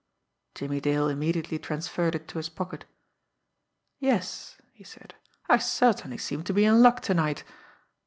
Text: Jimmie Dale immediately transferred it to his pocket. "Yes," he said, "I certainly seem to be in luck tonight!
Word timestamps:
Jimmie 0.55 0.81
Dale 0.81 1.09
immediately 1.09 1.59
transferred 1.59 2.15
it 2.15 2.27
to 2.29 2.39
his 2.39 2.49
pocket. 2.49 2.85
"Yes," 3.99 4.57
he 4.73 4.83
said, 4.83 5.13
"I 5.47 5.59
certainly 5.59 6.17
seem 6.17 6.43
to 6.45 6.53
be 6.55 6.65
in 6.65 6.81
luck 6.81 7.01
tonight! 7.01 7.43